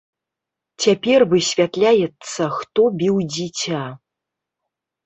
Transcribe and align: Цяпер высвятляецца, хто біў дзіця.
Цяпер 0.85 1.19
высвятляецца, 1.35 2.43
хто 2.59 2.81
біў 3.03 3.23
дзіця. 3.37 3.87